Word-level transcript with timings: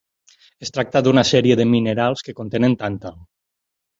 Es 0.67 0.71
tracta 0.77 1.01
d'una 1.07 1.23
sèrie 1.33 1.57
de 1.59 1.67
minerals 1.75 2.27
que 2.29 2.35
contenen 2.41 2.75
tàntal. 2.85 3.21